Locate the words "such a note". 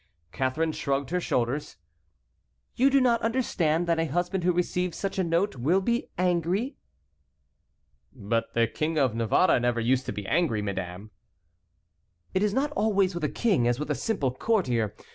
4.97-5.57